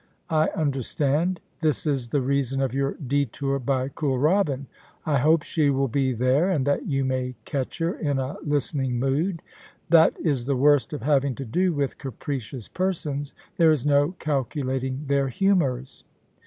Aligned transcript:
I 0.31 0.47
understand 0.55 1.41
This 1.59 1.85
is 1.85 2.09
the 2.09 2.21
reason 2.23 2.59
of 2.59 2.73
your 2.73 2.95
detour 2.95 3.59
by 3.59 3.87
Kooralbyn. 3.89 4.65
I 5.05 5.19
hope 5.19 5.43
she 5.43 5.69
will 5.69 5.87
be 5.89 6.11
there, 6.11 6.49
and 6.49 6.65
that 6.65 6.87
you 6.87 7.05
may 7.05 7.35
catch 7.45 7.77
her 7.77 7.93
in 7.93 8.17
a 8.17 8.35
listening 8.41 8.97
mood 8.97 9.43
That 9.89 10.19
is 10.19 10.47
the 10.47 10.55
worst 10.55 10.91
of 10.91 11.03
having 11.03 11.35
to 11.35 11.45
do 11.45 11.71
with 11.73 11.99
capricious 11.99 12.67
persons; 12.67 13.35
there 13.57 13.69
is 13.69 13.85
no 13.85 14.13
calculating 14.17 15.03
their 15.05 15.27
humours. 15.29 16.03